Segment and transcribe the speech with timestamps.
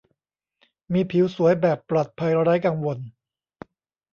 [0.93, 2.97] มีผิวสวยแบบปลอดภัยไร้กังวล